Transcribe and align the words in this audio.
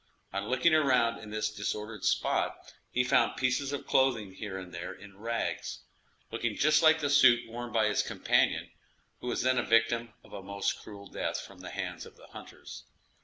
On 0.33 0.47
looking 0.49 0.73
around 0.73 1.19
in 1.19 1.29
this 1.29 1.51
disordered 1.51 2.03
spot, 2.03 2.73
he 2.89 3.03
found 3.03 3.37
pieces 3.37 3.71
of 3.71 3.85
clothing 3.85 4.33
here 4.33 4.57
and 4.57 4.73
there 4.73 4.91
in 4.91 5.15
rags, 5.19 5.81
looking 6.31 6.55
just 6.55 6.81
like 6.81 7.01
the 7.01 7.07
suit 7.11 7.47
worn 7.47 7.71
by 7.71 7.85
his 7.85 8.01
companion, 8.01 8.71
who 9.19 9.27
was 9.27 9.43
then 9.43 9.59
a 9.59 9.63
victim 9.63 10.13
of 10.23 10.33
a 10.33 10.41
most 10.41 10.81
cruel 10.81 11.07
death 11.07 11.39
from 11.39 11.59
the 11.59 11.69
hands 11.69 12.07
of 12.07 12.17
the 12.17 12.25
hunters. 12.25 12.85